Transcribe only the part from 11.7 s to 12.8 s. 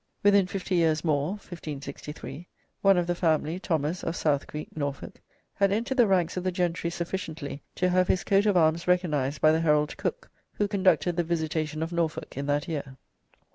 of Norfolk in that